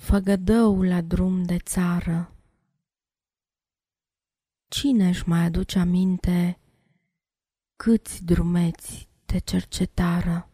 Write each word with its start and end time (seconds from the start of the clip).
făgădău 0.00 0.82
la 0.82 1.00
drum 1.00 1.42
de 1.42 1.58
țară. 1.58 2.34
Cine 4.68 5.08
își 5.08 5.28
mai 5.28 5.44
aduce 5.44 5.78
aminte 5.78 6.60
câți 7.76 8.24
drumeți 8.24 9.08
te 9.24 9.38
cercetară? 9.38 10.50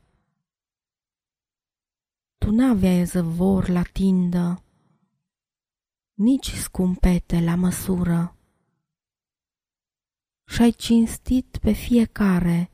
Tu 2.39 2.51
n-aveai 2.51 3.05
zăvor 3.05 3.69
la 3.69 3.83
tindă, 3.83 4.65
nici 6.15 6.53
scumpete 6.55 7.41
la 7.41 7.55
măsură. 7.55 8.37
Și-ai 10.45 10.71
cinstit 10.71 11.59
pe 11.59 11.73
fiecare 11.73 12.71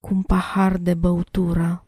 cu 0.00 0.14
un 0.14 0.22
pahar 0.22 0.76
de 0.76 0.94
băutură 0.94 1.85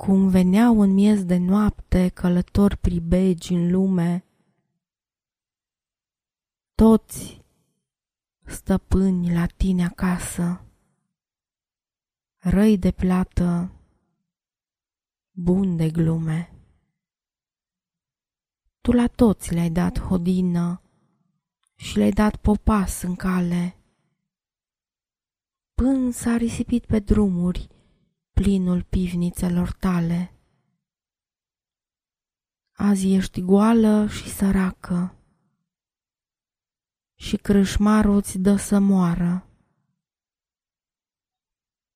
cum 0.00 0.28
veneau 0.28 0.80
în 0.80 0.90
miez 0.90 1.24
de 1.24 1.36
noapte 1.36 2.08
călători 2.08 2.76
pribegi 2.76 3.52
în 3.52 3.70
lume, 3.70 4.24
toți 6.74 7.44
stăpâni 8.44 9.32
la 9.32 9.46
tine 9.46 9.84
acasă, 9.84 10.64
răi 12.38 12.78
de 12.78 12.90
plată, 12.90 13.72
bun 15.30 15.76
de 15.76 15.90
glume. 15.90 16.54
Tu 18.80 18.92
la 18.92 19.06
toți 19.06 19.54
le-ai 19.54 19.70
dat 19.70 19.98
hodină 20.00 20.82
și 21.74 21.96
le-ai 21.96 22.10
dat 22.10 22.36
popas 22.36 23.02
în 23.02 23.16
cale, 23.16 23.76
până 25.74 26.10
s-a 26.10 26.36
risipit 26.36 26.86
pe 26.86 26.98
drumuri 26.98 27.79
plinul 28.40 28.82
pivnițelor 28.82 29.72
tale. 29.72 30.34
Azi 32.72 33.12
ești 33.14 33.40
goală 33.40 34.06
și 34.06 34.28
săracă 34.28 35.14
și 37.14 37.36
crâșmarul 37.36 38.16
îți 38.16 38.38
dă 38.38 38.56
să 38.56 38.78
moară. 38.78 39.46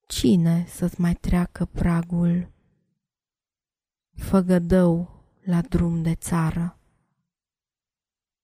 Cine 0.06 0.66
să-ți 0.66 1.00
mai 1.00 1.14
treacă 1.14 1.64
pragul? 1.64 2.52
Făgădău 4.16 5.24
la 5.44 5.60
drum 5.60 6.02
de 6.02 6.14
țară. 6.14 6.78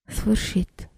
Sfârșit. 0.05 0.90